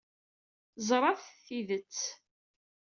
Ẓṛat 0.87 1.21
tidett. 1.45 2.01